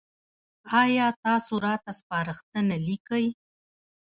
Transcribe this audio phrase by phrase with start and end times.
[0.81, 3.25] ایا تاسو راته سپارښتنه لیکئ؟